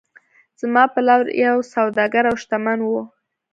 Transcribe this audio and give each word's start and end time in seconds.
زما 0.61 0.83
پلار 0.93 1.23
یو 1.45 1.57
سوداګر 1.73 2.23
و 2.25 2.29
او 2.31 2.35
شتمن 2.41 2.79
و. 2.83 2.91